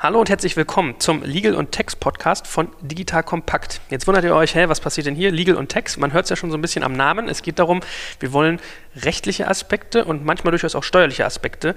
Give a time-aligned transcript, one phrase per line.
[0.00, 3.80] Hallo und herzlich willkommen zum Legal und Tax Podcast von Digital Kompakt.
[3.90, 5.32] Jetzt wundert ihr euch, hey, was passiert denn hier?
[5.32, 7.28] Legal und Tax, man hört es ja schon so ein bisschen am Namen.
[7.28, 7.80] Es geht darum,
[8.20, 8.60] wir wollen
[8.94, 11.74] rechtliche Aspekte und manchmal durchaus auch steuerliche Aspekte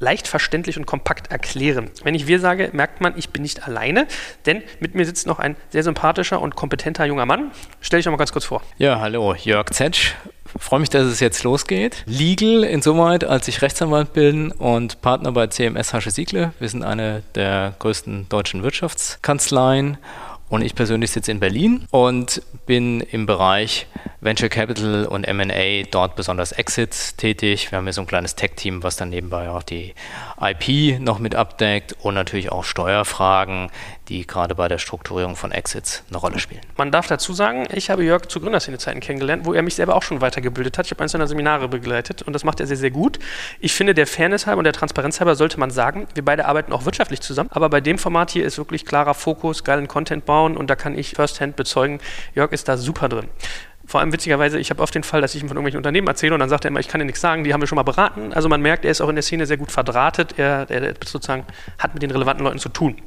[0.00, 1.92] leicht verständlich und kompakt erklären.
[2.02, 4.08] Wenn ich wir sage, merkt man, ich bin nicht alleine,
[4.46, 7.52] denn mit mir sitzt noch ein sehr sympathischer und kompetenter junger Mann.
[7.80, 8.62] Stell dich doch mal ganz kurz vor.
[8.78, 10.14] Ja, hallo, Jörg Zetsch,
[10.58, 12.02] freue mich, dass es jetzt losgeht.
[12.06, 16.52] Legal insoweit, als ich Rechtsanwalt bin und Partner bei CMS Hasche Siegle.
[16.58, 19.98] Wir sind eine der größten deutschen Wirtschaftskanzleien
[20.48, 23.86] und ich persönlich sitze in Berlin und bin im Bereich
[24.22, 27.72] Venture Capital und M&A, dort besonders Exits tätig.
[27.72, 29.94] Wir haben hier so ein kleines Tech-Team, was dann nebenbei auch die
[30.38, 33.70] IP noch mit abdeckt und natürlich auch Steuerfragen,
[34.10, 36.60] die gerade bei der Strukturierung von Exits eine Rolle spielen.
[36.76, 40.02] Man darf dazu sagen, ich habe Jörg zu Gründerszene-Zeiten kennengelernt, wo er mich selber auch
[40.02, 40.84] schon weitergebildet hat.
[40.84, 43.18] Ich habe eins seiner Seminare begleitet und das macht er sehr, sehr gut.
[43.58, 46.74] Ich finde, der Fairness halber und der Transparenz halber sollte man sagen, wir beide arbeiten
[46.74, 50.58] auch wirtschaftlich zusammen, aber bei dem Format hier ist wirklich klarer Fokus, geilen Content bauen
[50.58, 52.00] und da kann ich firsthand bezeugen,
[52.34, 53.28] Jörg ist da super drin.
[53.90, 56.34] Vor allem witzigerweise, ich habe oft den Fall, dass ich ihm von irgendwelchen Unternehmen erzähle
[56.34, 57.82] und dann sagt er immer, ich kann dir nichts sagen, die haben wir schon mal
[57.82, 58.32] beraten.
[58.32, 61.44] Also man merkt, er ist auch in der Szene sehr gut verdrahtet, er, er sozusagen
[61.76, 63.02] hat mit den relevanten Leuten zu tun.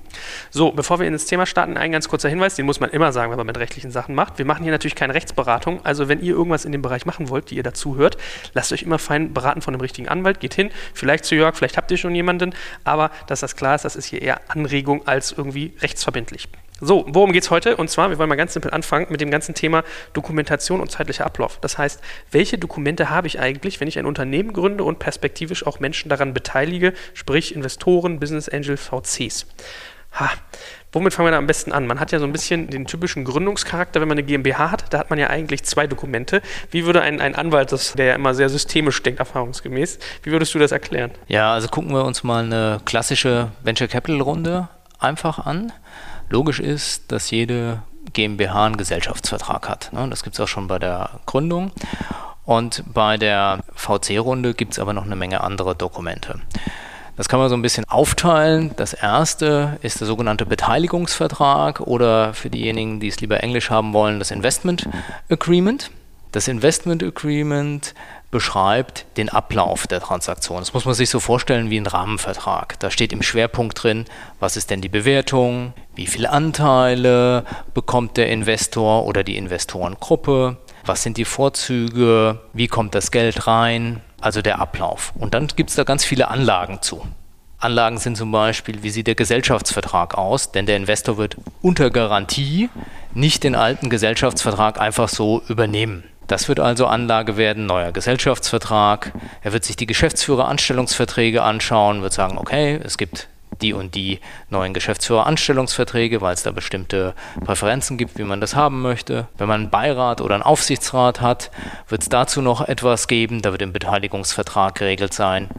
[0.49, 3.31] So, bevor wir ins Thema starten, ein ganz kurzer Hinweis, den muss man immer sagen,
[3.31, 4.39] wenn man mit rechtlichen Sachen macht.
[4.39, 7.49] Wir machen hier natürlich keine Rechtsberatung, also wenn ihr irgendwas in dem Bereich machen wollt,
[7.49, 8.17] die ihr dazu hört,
[8.53, 11.77] lasst euch immer fein beraten von einem richtigen Anwalt, geht hin, vielleicht zu Jörg, vielleicht
[11.77, 12.53] habt ihr schon jemanden,
[12.83, 16.49] aber dass das klar ist, das ist hier eher Anregung als irgendwie rechtsverbindlich.
[16.85, 17.77] So, worum geht es heute?
[17.77, 21.25] Und zwar, wir wollen mal ganz simpel anfangen mit dem ganzen Thema Dokumentation und zeitlicher
[21.25, 21.59] Ablauf.
[21.61, 25.79] Das heißt, welche Dokumente habe ich eigentlich, wenn ich ein Unternehmen gründe und perspektivisch auch
[25.79, 29.47] Menschen daran beteilige, sprich Investoren, Business Angel, VCs?
[30.19, 30.29] Ha,
[30.91, 31.87] womit fangen wir da am besten an?
[31.87, 34.93] Man hat ja so ein bisschen den typischen Gründungscharakter, wenn man eine GmbH hat.
[34.93, 36.41] Da hat man ja eigentlich zwei Dokumente.
[36.69, 40.53] Wie würde ein, ein Anwalt, das, der ja immer sehr systemisch denkt, erfahrungsgemäß, wie würdest
[40.53, 41.11] du das erklären?
[41.27, 44.67] Ja, also gucken wir uns mal eine klassische Venture Capital Runde
[44.99, 45.71] einfach an.
[46.33, 49.93] Logisch ist, dass jede GmbH einen Gesellschaftsvertrag hat.
[49.93, 50.07] Ne?
[50.09, 51.71] Das gibt es auch schon bei der Gründung.
[52.43, 56.41] Und bei der VC-Runde gibt es aber noch eine Menge andere Dokumente.
[57.17, 58.71] Das kann man so ein bisschen aufteilen.
[58.77, 64.17] Das erste ist der sogenannte Beteiligungsvertrag oder für diejenigen, die es lieber Englisch haben wollen,
[64.17, 64.89] das Investment
[65.29, 65.91] Agreement.
[66.31, 67.93] Das Investment Agreement
[68.33, 70.57] beschreibt den Ablauf der Transaktion.
[70.57, 72.79] Das muss man sich so vorstellen wie ein Rahmenvertrag.
[72.79, 74.05] Da steht im Schwerpunkt drin,
[74.39, 77.45] was ist denn die Bewertung, wie viele Anteile
[77.75, 84.01] bekommt der Investor oder die Investorengruppe, was sind die Vorzüge, wie kommt das Geld rein,
[84.19, 85.13] also der Ablauf.
[85.17, 87.05] Und dann gibt es da ganz viele Anlagen zu.
[87.59, 92.69] Anlagen sind zum Beispiel, wie sieht der Gesellschaftsvertrag aus, denn der Investor wird unter Garantie
[93.13, 96.03] nicht den alten Gesellschaftsvertrag einfach so übernehmen.
[96.27, 99.11] Das wird also Anlage werden, neuer Gesellschaftsvertrag.
[99.41, 103.27] Er wird sich die Geschäftsführeranstellungsverträge anschauen, wird sagen, okay, es gibt
[103.61, 104.19] die und die
[104.49, 107.13] neuen Geschäftsführeranstellungsverträge, weil es da bestimmte
[107.43, 109.27] Präferenzen gibt, wie man das haben möchte.
[109.37, 111.51] Wenn man einen Beirat oder einen Aufsichtsrat hat,
[111.87, 113.41] wird es dazu noch etwas geben.
[113.41, 115.49] Da wird im Beteiligungsvertrag geregelt sein,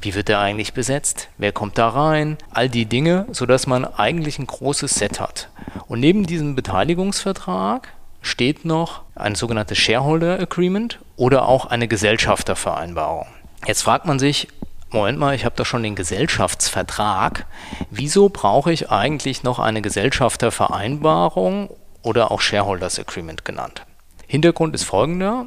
[0.00, 1.28] wie wird der eigentlich besetzt?
[1.38, 2.38] Wer kommt da rein?
[2.52, 5.48] All die Dinge, sodass man eigentlich ein großes Set hat.
[5.88, 7.88] Und neben diesem Beteiligungsvertrag
[8.22, 13.26] steht noch ein sogenanntes Shareholder Agreement oder auch eine Gesellschaftervereinbarung.
[13.66, 14.48] Jetzt fragt man sich,
[14.90, 17.44] Moment mal, ich habe doch schon den Gesellschaftsvertrag.
[17.90, 21.68] Wieso brauche ich eigentlich noch eine Gesellschaftervereinbarung
[22.02, 23.82] oder auch Shareholders Agreement genannt?
[24.26, 25.46] Hintergrund ist folgender.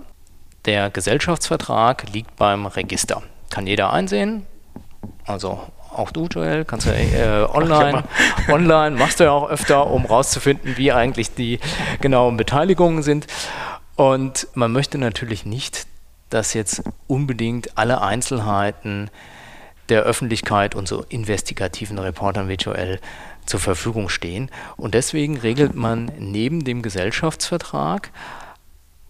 [0.65, 3.23] Der Gesellschaftsvertrag liegt beim Register.
[3.49, 4.45] Kann jeder einsehen.
[5.25, 5.59] Also
[5.93, 8.03] auch du, Joel, kannst du äh, online,
[8.47, 11.59] online, machst du ja auch öfter, um rauszufinden, wie eigentlich die
[11.99, 13.27] genauen Beteiligungen sind.
[13.95, 15.87] Und man möchte natürlich nicht,
[16.29, 19.09] dass jetzt unbedingt alle Einzelheiten
[19.89, 22.99] der Öffentlichkeit und so investigativen Reportern wie Joel
[23.45, 24.49] zur Verfügung stehen.
[24.77, 28.11] Und deswegen regelt man neben dem Gesellschaftsvertrag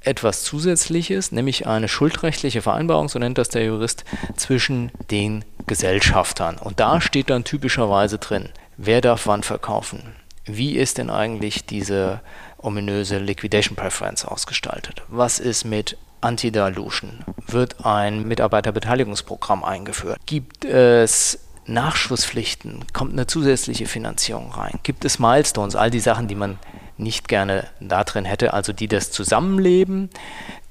[0.04, 4.04] etwas Zusätzliches, nämlich eine schuldrechtliche Vereinbarung, so nennt das der Jurist,
[4.36, 6.58] zwischen den Gesellschaftern.
[6.58, 10.16] Und da steht dann typischerweise drin, wer darf wann verkaufen.
[10.46, 12.22] Wie ist denn eigentlich diese
[12.58, 15.04] ominöse Liquidation Preference ausgestaltet?
[15.08, 17.24] Was ist mit Anti-Dilution?
[17.48, 20.20] Wird ein Mitarbeiterbeteiligungsprogramm eingeführt?
[20.26, 22.86] Gibt es Nachschusspflichten?
[22.92, 24.80] Kommt eine zusätzliche Finanzierung rein?
[24.84, 25.76] Gibt es Milestones?
[25.76, 26.58] All die Sachen, die man
[27.02, 30.10] nicht gerne da drin hätte, also die das Zusammenleben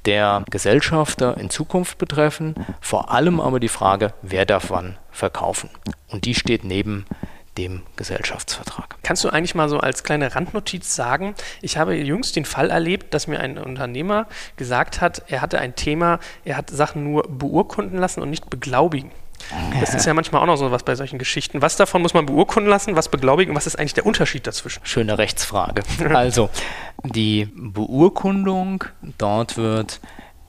[0.06, 5.68] der Gesellschafter in Zukunft betreffen, vor allem aber die Frage, wer darf wann verkaufen.
[6.08, 7.04] Und die steht neben
[7.58, 8.96] dem Gesellschaftsvertrag.
[9.02, 13.12] Kannst du eigentlich mal so als kleine Randnotiz sagen, ich habe jüngst den Fall erlebt,
[13.12, 17.98] dass mir ein Unternehmer gesagt hat, er hatte ein Thema, er hat Sachen nur beurkunden
[17.98, 19.10] lassen und nicht beglaubigen.
[19.80, 21.62] Das ist ja manchmal auch noch so was bei solchen Geschichten.
[21.62, 24.80] Was davon muss man beurkunden lassen, was beglaubigen was ist eigentlich der Unterschied dazwischen?
[24.84, 25.82] Schöne Rechtsfrage.
[26.14, 26.50] Also,
[27.04, 28.84] die Beurkundung,
[29.18, 30.00] dort wird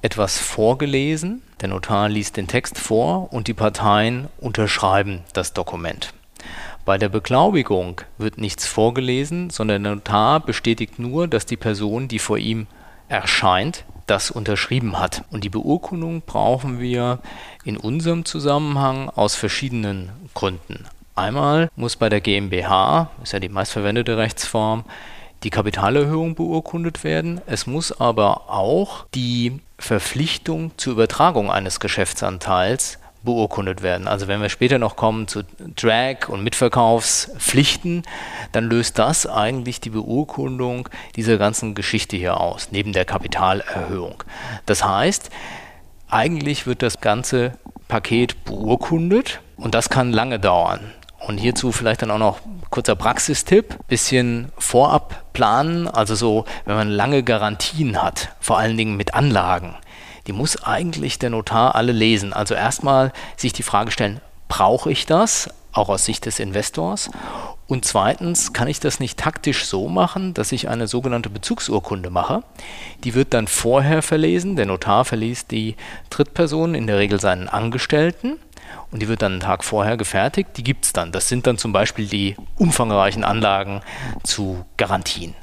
[0.01, 6.13] etwas vorgelesen, der Notar liest den Text vor und die Parteien unterschreiben das Dokument.
[6.85, 12.17] Bei der Beglaubigung wird nichts vorgelesen, sondern der Notar bestätigt nur, dass die Person, die
[12.17, 12.65] vor ihm
[13.07, 15.23] erscheint, das unterschrieben hat.
[15.31, 17.19] Und die Beurkundung brauchen wir
[17.63, 20.85] in unserem Zusammenhang aus verschiedenen Gründen.
[21.15, 24.85] Einmal muss bei der GmbH, ist ja die meistverwendete Rechtsform,
[25.43, 27.41] die Kapitalerhöhung beurkundet werden.
[27.47, 34.07] Es muss aber auch die Verpflichtung zur Übertragung eines Geschäftsanteils beurkundet werden.
[34.07, 35.43] Also wenn wir später noch kommen zu
[35.75, 38.03] Drag- und Mitverkaufspflichten,
[38.51, 44.23] dann löst das eigentlich die Beurkundung dieser ganzen Geschichte hier aus, neben der Kapitalerhöhung.
[44.65, 45.29] Das heißt,
[46.09, 47.53] eigentlich wird das ganze
[47.87, 50.79] Paket beurkundet und das kann lange dauern.
[51.19, 52.39] Und hierzu vielleicht dann auch noch
[52.71, 58.97] kurzer Praxistipp, bisschen vorab planen, also so, wenn man lange Garantien hat, vor allen Dingen
[58.97, 59.75] mit Anlagen,
[60.27, 62.33] die muss eigentlich der Notar alle lesen.
[62.33, 67.09] Also erstmal sich die Frage stellen, brauche ich das, auch aus Sicht des Investors?
[67.67, 72.43] Und zweitens, kann ich das nicht taktisch so machen, dass ich eine sogenannte Bezugsurkunde mache?
[73.05, 74.57] Die wird dann vorher verlesen.
[74.57, 75.77] Der Notar verliest die
[76.09, 78.37] Drittperson, in der Regel seinen Angestellten.
[78.91, 80.49] Und die wird dann einen Tag vorher gefertigt.
[80.57, 81.13] Die gibt es dann.
[81.13, 83.81] Das sind dann zum Beispiel die umfangreichen Anlagen
[84.23, 85.33] zu Garantien.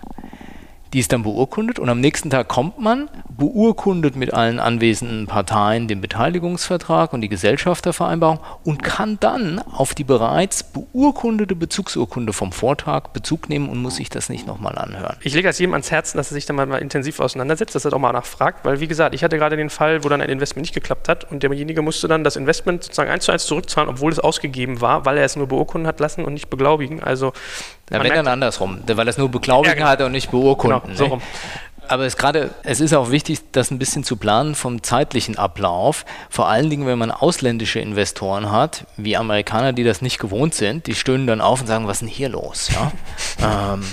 [0.92, 5.86] Die ist dann beurkundet und am nächsten Tag kommt man, beurkundet mit allen anwesenden Parteien
[5.86, 13.08] den Beteiligungsvertrag und die Gesellschaftervereinbarung und kann dann auf die bereits beurkundete Bezugsurkunde vom Vortag
[13.12, 15.16] Bezug nehmen und muss sich das nicht nochmal anhören.
[15.22, 17.84] Ich lege das jedem ans Herzen, dass er sich da mal, mal intensiv auseinandersetzt, dass
[17.84, 20.30] er auch mal nachfragt, weil wie gesagt, ich hatte gerade den Fall, wo dann ein
[20.30, 23.90] Investment nicht geklappt hat und derjenige musste dann das Investment sozusagen eins zu eins zurückzahlen,
[23.90, 27.02] obwohl es ausgegeben war, weil er es nur beurkunden hat lassen und nicht beglaubigen.
[27.02, 27.32] Also
[27.90, 29.88] na, wenn dann andersrum, weil er es nur beglaubigen ja, genau.
[29.88, 30.77] hat und nicht beurkunden.
[30.77, 31.10] Genau, so ne?
[31.10, 31.22] rum.
[31.88, 36.04] Aber es, grade, es ist auch wichtig, das ein bisschen zu planen vom zeitlichen Ablauf.
[36.28, 40.86] Vor allen Dingen, wenn man ausländische Investoren hat, wie Amerikaner, die das nicht gewohnt sind,
[40.86, 42.68] die stöhnen dann auf und sagen, was ist denn hier los?
[42.68, 42.92] Ja?
[43.74, 43.84] ähm,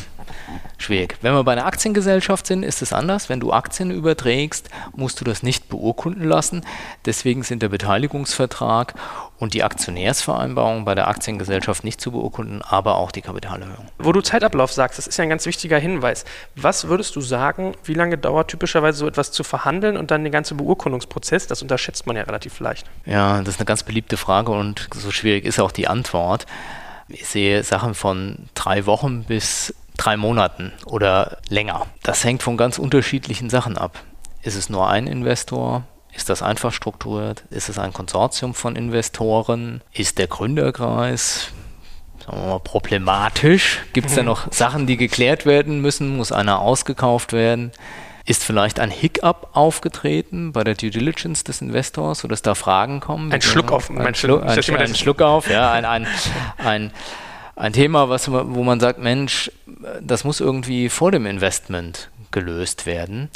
[0.78, 1.18] schwierig.
[1.22, 3.30] Wenn wir bei einer Aktiengesellschaft sind, ist es anders.
[3.30, 6.66] Wenn du Aktien überträgst, musst du das nicht beurkunden lassen.
[7.06, 8.94] Deswegen sind der Beteiligungsvertrag
[9.38, 13.86] und die Aktionärsvereinbarung bei der Aktiengesellschaft nicht zu beurkunden, aber auch die Kapitalerhöhung.
[13.98, 16.26] Wo du Zeitablauf sagst, das ist ja ein ganz wichtiger Hinweis.
[16.56, 20.32] Was würdest du sagen, wie lange dauert typischerweise so etwas zu verhandeln und dann den
[20.32, 21.48] ganzen Beurkundungsprozess?
[21.48, 22.86] Das unterschätzt man ja relativ leicht.
[23.06, 26.46] Ja, das ist eine ganz beliebte Frage und so schwierig ist auch die Antwort.
[27.08, 31.88] Ich sehe Sachen von drei Wochen bis drei Monaten oder länger.
[32.04, 34.00] Das hängt von ganz unterschiedlichen Sachen ab.
[34.42, 35.84] Ist es nur ein Investor?
[36.14, 37.44] Ist das einfach strukturiert?
[37.50, 39.82] Ist es ein Konsortium von Investoren?
[39.92, 41.52] Ist der Gründerkreis
[42.32, 43.84] mal, problematisch?
[43.94, 46.16] Gibt es da noch Sachen, die geklärt werden müssen?
[46.16, 47.72] Muss einer ausgekauft werden?
[48.26, 53.32] Ist vielleicht ein Hiccup aufgetreten bei der Due Diligence des Investors, sodass da Fragen kommen?
[53.32, 56.08] Ein Schluck auf, ein, Schluck, ein, ein Schluck auf, ja, ein, ein,
[56.58, 56.92] ein
[57.56, 59.52] ein Thema, was, wo man sagt, Mensch,
[60.02, 63.30] das muss irgendwie vor dem Investment gelöst werden.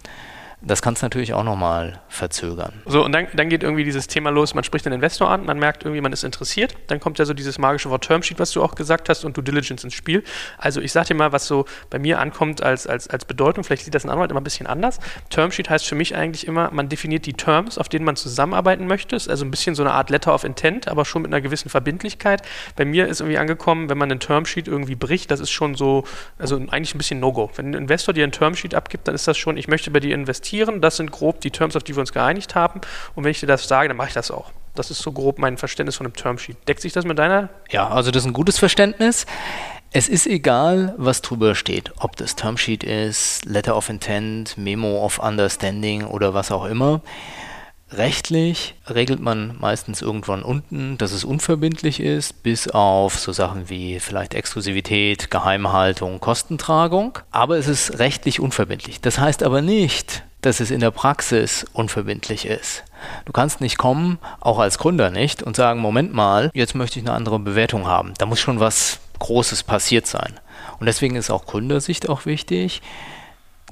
[0.61, 2.73] Das kann es natürlich auch nochmal verzögern.
[2.85, 5.57] So, und dann, dann geht irgendwie dieses Thema los, man spricht den Investor an, man
[5.57, 8.61] merkt irgendwie, man ist interessiert, dann kommt ja so dieses magische Wort Termsheet, was du
[8.61, 10.21] auch gesagt hast, und Due Diligence ins Spiel.
[10.57, 13.85] Also ich sag dir mal, was so bei mir ankommt als, als, als Bedeutung, vielleicht
[13.85, 14.99] sieht das ein Anwalt immer ein bisschen anders.
[15.29, 19.15] Termsheet heißt für mich eigentlich immer, man definiert die Terms, auf denen man zusammenarbeiten möchte,
[19.15, 22.41] also ein bisschen so eine Art Letter of Intent, aber schon mit einer gewissen Verbindlichkeit.
[22.75, 26.03] Bei mir ist irgendwie angekommen, wenn man einen Termsheet irgendwie bricht, das ist schon so,
[26.37, 27.49] also eigentlich ein bisschen No-Go.
[27.55, 30.13] Wenn ein Investor dir ein Termsheet abgibt, dann ist das schon, ich möchte bei dir
[30.13, 30.81] investieren, investieren.
[30.81, 32.81] Das sind grob die Terms, auf die wir uns geeinigt haben.
[33.15, 34.51] Und wenn ich dir das sage, dann mache ich das auch.
[34.75, 36.57] Das ist so grob mein Verständnis von einem Termsheet.
[36.67, 37.49] Deckt sich das mit deiner?
[37.69, 39.25] Ja, also das ist ein gutes Verständnis.
[39.91, 45.17] Es ist egal, was drüber steht, ob das Termsheet ist, Letter of Intent, Memo of
[45.17, 47.01] Understanding oder was auch immer.
[47.91, 53.99] Rechtlich regelt man meistens irgendwann unten, dass es unverbindlich ist, bis auf so Sachen wie
[53.99, 57.17] vielleicht Exklusivität, Geheimhaltung, Kostentragung.
[57.31, 59.01] Aber es ist rechtlich unverbindlich.
[59.01, 62.83] Das heißt aber nicht, dass es in der Praxis unverbindlich ist.
[63.25, 67.05] Du kannst nicht kommen, auch als Gründer nicht, und sagen, Moment mal, jetzt möchte ich
[67.05, 68.13] eine andere Bewertung haben.
[68.17, 70.39] Da muss schon was Großes passiert sein.
[70.79, 72.81] Und deswegen ist auch Gründersicht auch wichtig,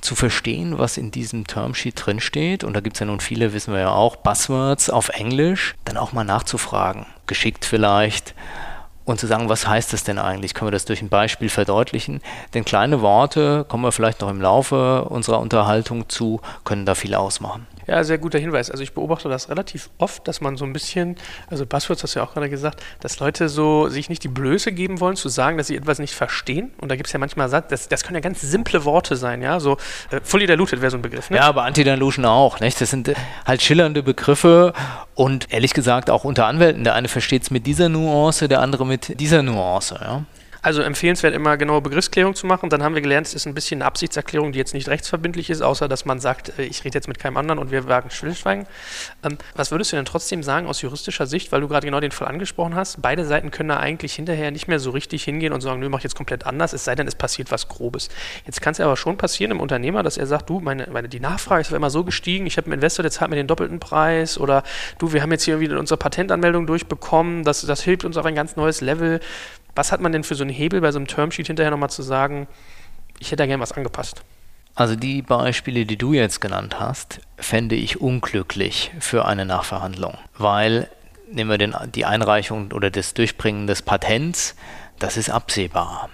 [0.01, 2.63] zu verstehen, was in diesem Termsheet drinsteht.
[2.63, 5.97] Und da gibt es ja nun viele, wissen wir ja auch, Buzzwords auf Englisch, dann
[5.97, 7.05] auch mal nachzufragen.
[7.25, 8.35] Geschickt vielleicht
[9.07, 10.53] und zu sagen, was heißt das denn eigentlich?
[10.53, 12.21] Können wir das durch ein Beispiel verdeutlichen?
[12.53, 17.15] Denn kleine Worte, kommen wir vielleicht noch im Laufe unserer Unterhaltung zu, können da viel
[17.15, 17.65] ausmachen.
[17.87, 18.69] Ja, sehr guter Hinweis.
[18.69, 21.15] Also ich beobachte das relativ oft, dass man so ein bisschen,
[21.49, 24.73] also Buzzwords hast du ja auch gerade gesagt, dass Leute so sich nicht die Blöße
[24.73, 26.71] geben wollen, zu sagen, dass sie etwas nicht verstehen.
[26.81, 29.61] Und da gibt es ja manchmal, das, das können ja ganz simple Worte sein, ja,
[29.61, 29.77] so
[30.11, 31.29] äh, fully diluted wäre so ein Begriff.
[31.29, 31.37] Ne?
[31.37, 32.79] Ja, aber Anti-Dilution auch, nicht?
[32.81, 33.15] Das sind äh,
[33.45, 34.73] halt schillernde Begriffe
[35.15, 36.83] und ehrlich gesagt auch unter Anwälten.
[36.83, 40.23] Der eine versteht es mit dieser Nuance, der andere mit dieser Nuance, ja.
[40.67, 42.69] Also empfehlenswert immer genaue Begriffsklärung zu machen.
[42.69, 45.61] Dann haben wir gelernt, es ist ein bisschen eine Absichtserklärung, die jetzt nicht rechtsverbindlich ist,
[45.61, 48.67] außer dass man sagt, äh, ich rede jetzt mit keinem anderen und wir wagen Stillschweigen.
[49.23, 52.11] Ähm, was würdest du denn trotzdem sagen aus juristischer Sicht, weil du gerade genau den
[52.11, 53.01] Fall angesprochen hast?
[53.01, 55.99] Beide Seiten können da eigentlich hinterher nicht mehr so richtig hingehen und sagen, nö, mach
[55.99, 58.09] ich jetzt komplett anders, es sei denn, es passiert was Grobes.
[58.45, 61.21] Jetzt kann es aber schon passieren im Unternehmer, dass er sagt, du, meine, meine die
[61.21, 64.37] Nachfrage ist immer so gestiegen, ich habe einen Investor, der zahlt mir den doppelten Preis
[64.37, 64.63] oder
[64.99, 68.35] du, wir haben jetzt hier wieder unsere Patentanmeldung durchbekommen, das, das hilft uns auf ein
[68.35, 69.21] ganz neues Level.
[69.77, 72.01] Was hat man denn für so einen Hebel bei so einem Termsheet hinterher nochmal zu
[72.01, 72.47] sagen,
[73.19, 74.23] ich hätte da gerne was angepasst?
[74.73, 80.89] Also die Beispiele, die du jetzt genannt hast, fände ich unglücklich für eine Nachverhandlung, weil
[81.31, 84.55] nehmen wir den, die Einreichung oder das Durchbringen des Patents,
[84.97, 86.09] das ist absehbar.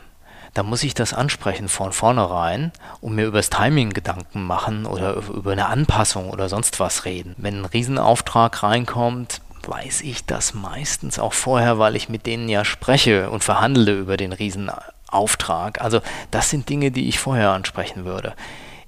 [0.53, 5.15] Da muss ich das ansprechen von vornherein und mir über das Timing Gedanken machen oder
[5.15, 7.33] über eine Anpassung oder sonst was reden.
[7.37, 12.65] Wenn ein Riesenauftrag reinkommt, weiß ich das meistens auch vorher, weil ich mit denen ja
[12.65, 15.81] spreche und verhandle über den Riesenauftrag.
[15.81, 16.01] Also
[16.31, 18.33] das sind Dinge, die ich vorher ansprechen würde.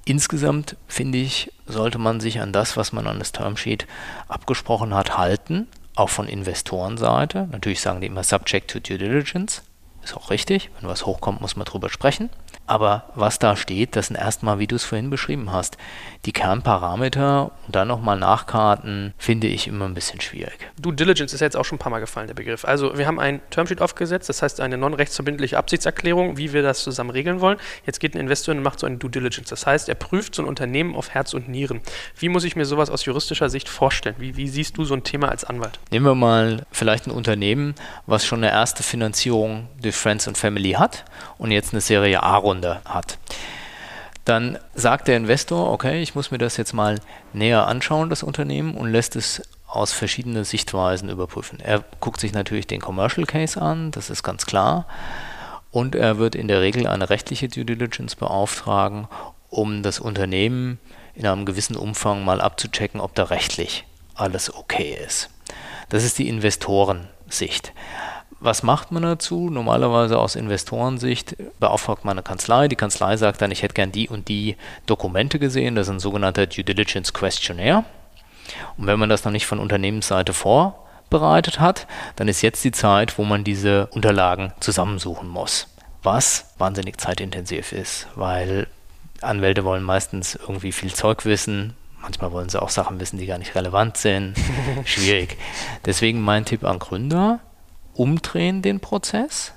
[0.05, 3.87] Insgesamt finde ich, sollte man sich an das, was man an das Termsheet
[4.27, 7.47] abgesprochen hat, halten, auch von Investorenseite.
[7.51, 9.63] Natürlich sagen die immer Subject to Due Diligence.
[10.03, 10.69] Ist auch richtig.
[10.79, 12.29] Wenn was hochkommt, muss man drüber sprechen.
[12.67, 15.77] Aber was da steht, das sind erstmal, wie du es vorhin beschrieben hast,
[16.25, 20.57] die Kernparameter und dann nochmal nachkarten, finde ich immer ein bisschen schwierig.
[20.79, 22.65] Due Diligence ist ja jetzt auch schon ein paar Mal gefallen, der Begriff.
[22.65, 27.11] Also wir haben ein Termsheet aufgesetzt, das heißt eine non-rechtsverbindliche Absichtserklärung, wie wir das zusammen
[27.11, 27.57] regeln wollen.
[27.85, 29.49] Jetzt geht ein Investor und macht so eine Due Diligence.
[29.49, 31.81] Das heißt, er prüft so ein Unternehmen auf Herz und Nieren.
[32.17, 34.15] Wie muss ich mir sowas aus juristischer Sicht vorstellen?
[34.17, 35.79] Wie, wie siehst du so ein Thema als Anwalt?
[35.91, 37.75] Nehmen wir mal vielleicht ein Unternehmen,
[38.07, 41.05] was schon eine erste Finanzierung durch Friends and Family hat
[41.37, 42.23] und jetzt eine Serie
[42.55, 43.17] A-Runde hat.
[44.23, 46.99] Dann sagt der Investor, okay, ich muss mir das jetzt mal
[47.33, 51.59] näher anschauen, das Unternehmen, und lässt es aus verschiedenen Sichtweisen überprüfen.
[51.59, 54.87] Er guckt sich natürlich den Commercial Case an, das ist ganz klar.
[55.69, 59.07] Und er wird in der Regel eine rechtliche Due Diligence beauftragen,
[59.49, 60.79] um das Unternehmen
[61.13, 63.85] in einem gewissen Umfang mal abzuchecken, ob da rechtlich
[64.15, 65.29] alles okay ist.
[65.89, 67.73] Das ist die Investorensicht.
[68.45, 69.49] Was macht man dazu?
[69.49, 72.67] Normalerweise aus Investorensicht beauftragt man eine Kanzlei.
[72.67, 75.73] Die Kanzlei sagt dann, ich hätte gern die und die Dokumente gesehen.
[75.73, 77.85] Das ist ein sogenannter Due Diligence Questionnaire.
[78.77, 81.87] Und wenn man das noch nicht von Unternehmensseite vorbereitet hat,
[82.17, 85.65] dann ist jetzt die Zeit, wo man diese Unterlagen zusammensuchen muss.
[86.03, 88.67] Was wahnsinnig zeitintensiv ist, weil
[89.21, 91.75] Anwälte wollen meistens irgendwie viel Zeug wissen.
[91.99, 94.35] Manchmal wollen sie auch Sachen wissen, die gar nicht relevant sind.
[94.85, 95.35] Schwierig.
[95.83, 97.39] Deswegen mein Tipp an Gründer,
[97.95, 99.53] umdrehen den Prozess,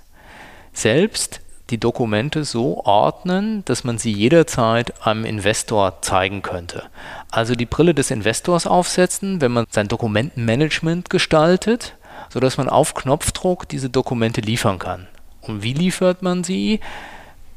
[0.72, 1.40] selbst
[1.70, 6.84] die Dokumente so ordnen, dass man sie jederzeit einem Investor zeigen könnte.
[7.30, 11.96] Also die Brille des Investors aufsetzen, wenn man sein Dokumentenmanagement gestaltet,
[12.30, 15.06] sodass man auf Knopfdruck diese Dokumente liefern kann.
[15.42, 16.80] Und wie liefert man sie?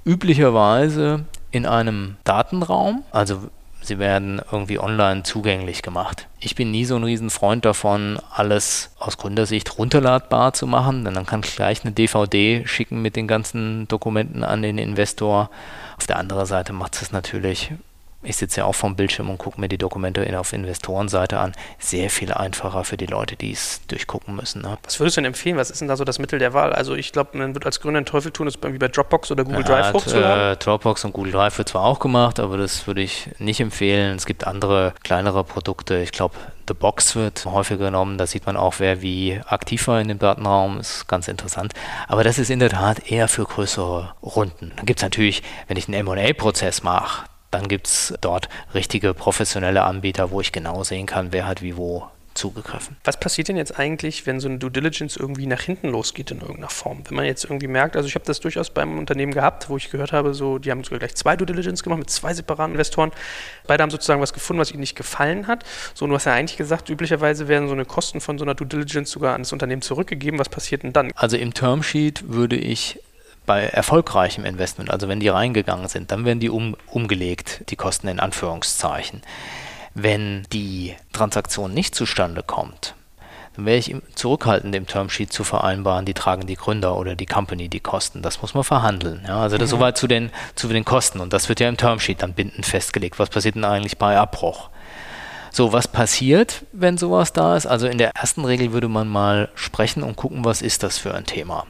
[0.03, 3.49] Üblicherweise in einem Datenraum, also
[3.81, 6.27] sie werden irgendwie online zugänglich gemacht.
[6.39, 11.25] Ich bin nie so ein Riesenfreund davon, alles aus Gründersicht runterladbar zu machen, denn dann
[11.25, 15.49] kann ich gleich eine DVD schicken mit den ganzen Dokumenten an den Investor.
[15.97, 17.71] Auf der anderen Seite macht es natürlich
[18.23, 21.53] ich sitze ja auch vom Bildschirm und gucke mir die Dokumente auf Investorenseite an.
[21.79, 24.61] Sehr viel einfacher für die Leute, die es durchgucken müssen.
[24.61, 24.77] Ne?
[24.83, 25.57] Was würdest du denn empfehlen?
[25.57, 26.73] Was ist denn da so das Mittel der Wahl?
[26.73, 29.43] Also ich glaube, man wird als Gründer einen Teufel tun, das wie bei Dropbox oder
[29.43, 30.53] Google ja, Drive hochzuladen.
[30.53, 34.15] Äh, Dropbox und Google Drive wird zwar auch gemacht, aber das würde ich nicht empfehlen.
[34.15, 35.97] Es gibt andere, kleinere Produkte.
[35.97, 36.35] Ich glaube,
[36.67, 38.17] The Box wird häufiger genommen.
[38.17, 40.79] Da sieht man auch, wer wie aktiv war in dem Datenraum.
[40.79, 41.73] Ist ganz interessant.
[42.07, 44.71] Aber das ist in der Tat eher für größere Runden.
[44.75, 49.83] Dann gibt es natürlich, wenn ich einen M&A-Prozess mache, dann gibt es dort richtige professionelle
[49.83, 52.95] Anbieter, wo ich genau sehen kann, wer hat wie wo zugegriffen.
[53.03, 56.39] Was passiert denn jetzt eigentlich, wenn so eine Due Diligence irgendwie nach hinten losgeht in
[56.39, 57.03] irgendeiner Form?
[57.07, 59.89] Wenn man jetzt irgendwie merkt, also ich habe das durchaus beim Unternehmen gehabt, wo ich
[59.89, 63.11] gehört habe, so, die haben sogar gleich zwei Due Diligence gemacht mit zwei separaten Investoren.
[63.67, 65.63] Beide haben sozusagen was gefunden, was ihnen nicht gefallen hat.
[65.93, 68.55] So, und du hast ja eigentlich gesagt, üblicherweise werden so eine Kosten von so einer
[68.55, 70.39] Due Diligence sogar an das Unternehmen zurückgegeben.
[70.39, 71.11] Was passiert denn dann?
[71.15, 72.99] Also im Termsheet würde ich
[73.45, 78.07] bei erfolgreichem Investment, also wenn die reingegangen sind, dann werden die um, umgelegt, die Kosten
[78.07, 79.21] in Anführungszeichen.
[79.93, 82.95] Wenn die Transaktion nicht zustande kommt,
[83.55, 87.67] dann wäre ich zurückhaltend, im Termsheet zu vereinbaren, die tragen die Gründer oder die Company
[87.67, 88.21] die Kosten.
[88.21, 89.25] Das muss man verhandeln.
[89.27, 89.77] Ja, also das mhm.
[89.77, 91.19] soweit zu den, zu den Kosten.
[91.19, 93.19] Und das wird ja im Termsheet dann bindend festgelegt.
[93.19, 94.69] Was passiert denn eigentlich bei Abbruch?
[95.51, 97.65] So, was passiert, wenn sowas da ist?
[97.65, 101.13] Also in der ersten Regel würde man mal sprechen und gucken, was ist das für
[101.13, 101.65] ein Thema.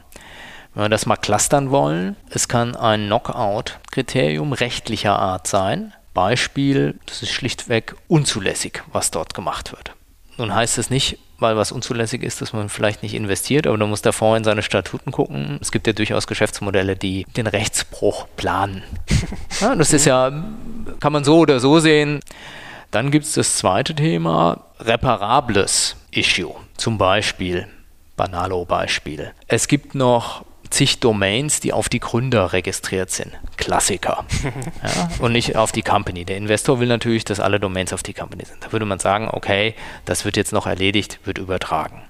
[0.74, 5.92] Wenn wir das mal clustern wollen, es kann ein Knockout-Kriterium rechtlicher Art sein.
[6.14, 9.92] Beispiel, das ist schlichtweg unzulässig, was dort gemacht wird.
[10.38, 13.86] Nun heißt es nicht, weil was unzulässig ist, dass man vielleicht nicht investiert, aber da
[13.86, 15.58] muss Fonds in seine Statuten gucken.
[15.60, 18.82] Es gibt ja durchaus Geschäftsmodelle, die den Rechtsbruch planen.
[19.60, 20.32] Ja, das ist ja,
[20.98, 22.18] kann man so oder so sehen.
[22.90, 26.52] Dann gibt es das zweite Thema, reparables Issue.
[26.76, 27.68] Zum Beispiel,
[28.16, 29.30] Banalo-Beispiel.
[29.46, 33.32] Es gibt noch zig Domains, die auf die Gründer registriert sind.
[33.56, 34.24] Klassiker.
[34.82, 36.24] ja, und nicht auf die Company.
[36.24, 38.64] Der Investor will natürlich, dass alle Domains auf die Company sind.
[38.64, 39.74] Da würde man sagen, okay,
[40.04, 42.02] das wird jetzt noch erledigt, wird übertragen.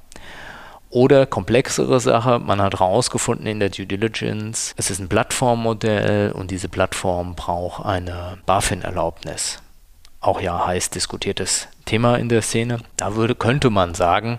[0.92, 6.50] Oder komplexere Sache, man hat herausgefunden in der Due Diligence, es ist ein Plattformmodell und
[6.50, 9.62] diese Plattform braucht eine BaFin-Erlaubnis.
[10.20, 12.78] Auch ja heiß diskutiertes Thema in der Szene.
[12.98, 14.38] Da würde, könnte man sagen,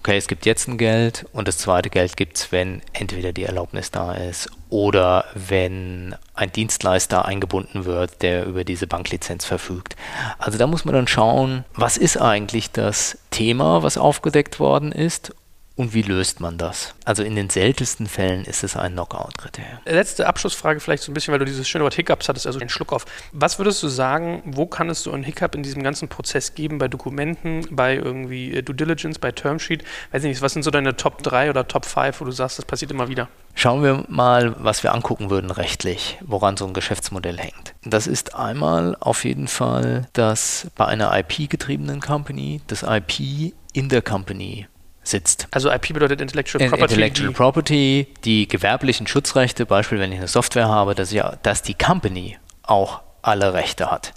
[0.00, 3.44] okay, es gibt jetzt ein Geld und das zweite Geld gibt es, wenn entweder die
[3.44, 9.96] Erlaubnis da ist oder wenn ein Dienstleister eingebunden wird, der über diese Banklizenz verfügt.
[10.38, 15.34] Also da muss man dann schauen, was ist eigentlich das Thema, was aufgedeckt worden ist
[15.80, 16.94] und wie löst man das?
[17.06, 19.78] Also in den seltensten Fällen ist es ein Knockout-Kriterium.
[19.86, 22.68] Letzte Abschlussfrage vielleicht so ein bisschen, weil du dieses schöne Wort Hiccups hattest, also den
[22.68, 23.06] Schluck auf.
[23.32, 26.76] Was würdest du sagen, wo kann es so einen Hiccup in diesem ganzen Prozess geben,
[26.76, 29.82] bei Dokumenten, bei irgendwie äh, Due Diligence, bei Termsheet?
[30.12, 32.58] Weiß ich nicht, was sind so deine Top 3 oder Top 5, wo du sagst,
[32.58, 33.28] das passiert immer wieder?
[33.54, 37.74] Schauen wir mal, was wir angucken würden rechtlich, woran so ein Geschäftsmodell hängt.
[37.86, 44.02] Das ist einmal auf jeden Fall, dass bei einer IP-getriebenen Company das IP in der
[44.02, 44.66] Company
[45.02, 45.48] sitzt.
[45.50, 46.94] Also IP bedeutet Intellectual Property.
[46.94, 51.74] Intellectual Property, die gewerblichen Schutzrechte, Beispiel, wenn ich eine Software habe, dass, ja, dass die
[51.74, 54.12] Company auch alle Rechte hat.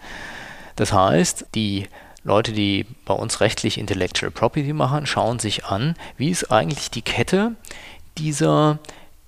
[0.75, 1.87] Das heißt, die
[2.23, 7.01] Leute, die bei uns rechtlich Intellectual Property machen, schauen sich an, wie ist eigentlich die
[7.01, 7.55] Kette
[8.17, 8.79] dieser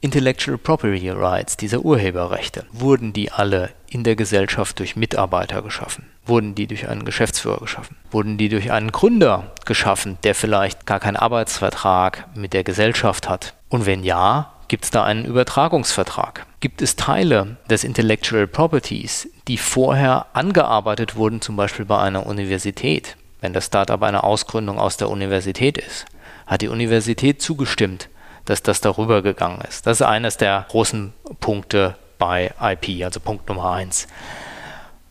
[0.02, 2.66] Intellectual Property Rights, dieser Urheberrechte.
[2.72, 6.06] Wurden die alle in der Gesellschaft durch Mitarbeiter geschaffen?
[6.26, 7.96] Wurden die durch einen Geschäftsführer geschaffen?
[8.12, 13.54] Wurden die durch einen Gründer geschaffen, der vielleicht gar keinen Arbeitsvertrag mit der Gesellschaft hat?
[13.70, 16.46] Und wenn ja, gibt es da einen Übertragungsvertrag?
[16.60, 23.16] Gibt es Teile des Intellectual Properties, die vorher angearbeitet wurden, zum Beispiel bei einer Universität?
[23.40, 26.06] Wenn das Startup eine Ausgründung aus der Universität ist,
[26.48, 28.10] hat die Universität zugestimmt,
[28.46, 29.86] dass das darüber gegangen ist.
[29.88, 34.08] Das ist eines der großen Punkte bei IP, also Punkt Nummer eins.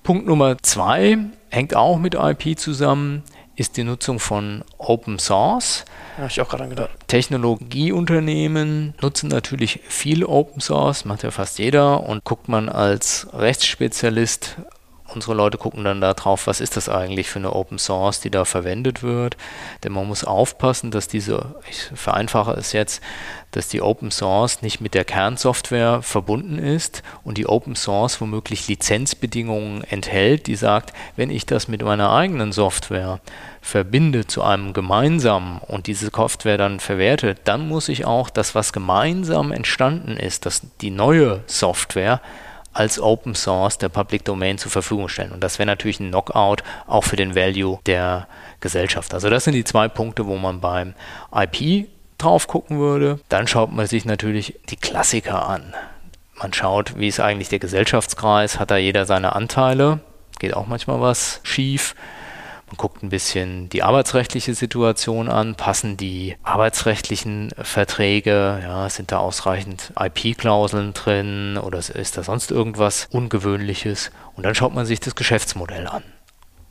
[0.03, 1.19] Punkt Nummer zwei
[1.51, 3.23] hängt auch mit IP zusammen,
[3.57, 5.85] ist die Nutzung von Open Source.
[6.19, 6.91] Ja, ich auch gerade gedacht.
[7.07, 14.57] Technologieunternehmen nutzen natürlich viel Open Source, macht ja fast jeder und guckt man als Rechtsspezialist
[15.15, 18.31] unsere Leute gucken dann da drauf, was ist das eigentlich für eine Open Source, die
[18.31, 19.37] da verwendet wird.
[19.83, 23.03] Denn man muss aufpassen, dass diese, ich vereinfache es jetzt,
[23.51, 28.67] dass die Open Source nicht mit der Kernsoftware verbunden ist und die Open Source womöglich
[28.67, 33.21] Lizenzbedingungen enthält, die sagt, wenn ich das mit meiner eigenen Software
[33.61, 38.73] verbinde zu einem gemeinsamen und diese Software dann verwertet, dann muss ich auch das, was
[38.73, 42.21] gemeinsam entstanden ist, dass die neue Software
[42.75, 45.33] als Open Source der Public Domain zur Verfügung stellen.
[45.33, 48.27] Und das wäre natürlich ein Knockout auch für den Value der
[48.61, 49.15] Gesellschaft.
[49.15, 50.95] Also das sind die zwei Punkte, wo man beim
[51.35, 53.21] IP drauf gucken würde.
[53.29, 55.75] Dann schaut man sich natürlich die Klassiker an.
[56.41, 60.01] Man schaut, wie ist eigentlich der Gesellschaftskreis, hat da jeder seine Anteile,
[60.41, 61.95] geht auch manchmal was schief.
[62.75, 69.19] Man guckt ein bisschen die arbeitsrechtliche Situation an, passen die arbeitsrechtlichen Verträge, ja, sind da
[69.19, 74.11] ausreichend IP-Klauseln drin oder ist da sonst irgendwas Ungewöhnliches?
[74.35, 76.03] Und dann schaut man sich das Geschäftsmodell an.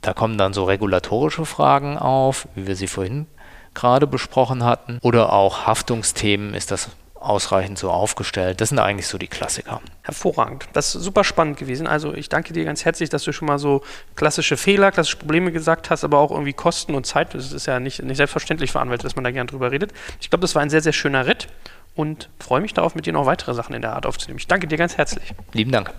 [0.02, 3.26] Da kommen dann so regulatorische Fragen auf, wie wir sie vorhin
[3.74, 6.90] gerade besprochen hatten, oder auch Haftungsthemen, ist das
[7.24, 8.62] ausreichend so aufgestellt.
[8.62, 9.82] Das sind eigentlich so die Klassiker.
[10.04, 10.68] Hervorragend.
[10.74, 11.88] Das ist super spannend gewesen.
[11.88, 13.82] Also ich danke dir ganz herzlich, dass du schon mal so
[14.16, 17.34] klassische Fehler, klassische Probleme gesagt hast, aber auch irgendwie Kosten und Zeit.
[17.34, 19.94] Das ist ja nicht, nicht selbstverständlich für Anwälte, dass man da gern drüber redet.
[20.20, 21.48] Ich glaube, das war ein sehr, sehr schöner Ritt
[21.96, 24.40] und freue mich darauf, mit dir noch weitere Sachen in der Art aufzunehmen.
[24.40, 25.34] Ich danke dir ganz herzlich.
[25.54, 25.94] Lieben Dank.